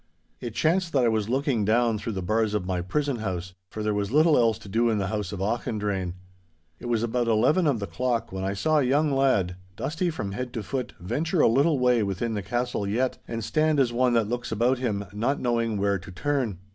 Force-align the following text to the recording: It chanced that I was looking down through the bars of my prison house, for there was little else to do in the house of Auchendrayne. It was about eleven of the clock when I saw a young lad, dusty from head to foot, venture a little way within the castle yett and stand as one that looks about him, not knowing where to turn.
It 0.39 0.55
chanced 0.55 0.93
that 0.93 1.05
I 1.05 1.09
was 1.09 1.29
looking 1.29 1.63
down 1.63 1.99
through 1.99 2.13
the 2.13 2.23
bars 2.23 2.55
of 2.55 2.65
my 2.65 2.81
prison 2.81 3.17
house, 3.17 3.53
for 3.69 3.83
there 3.83 3.93
was 3.93 4.11
little 4.11 4.35
else 4.35 4.57
to 4.57 4.67
do 4.67 4.89
in 4.89 4.97
the 4.97 5.09
house 5.13 5.31
of 5.31 5.41
Auchendrayne. 5.41 6.15
It 6.79 6.87
was 6.87 7.03
about 7.03 7.27
eleven 7.27 7.67
of 7.67 7.77
the 7.79 7.85
clock 7.85 8.31
when 8.31 8.43
I 8.43 8.53
saw 8.55 8.79
a 8.79 8.83
young 8.83 9.11
lad, 9.11 9.57
dusty 9.75 10.09
from 10.09 10.31
head 10.31 10.53
to 10.53 10.63
foot, 10.63 10.93
venture 10.99 11.41
a 11.41 11.47
little 11.47 11.77
way 11.77 12.01
within 12.01 12.33
the 12.33 12.41
castle 12.41 12.87
yett 12.87 13.19
and 13.27 13.43
stand 13.43 13.79
as 13.79 13.93
one 13.93 14.13
that 14.13 14.27
looks 14.27 14.51
about 14.51 14.79
him, 14.79 15.05
not 15.13 15.39
knowing 15.39 15.77
where 15.77 15.99
to 15.99 16.11
turn. 16.11 16.57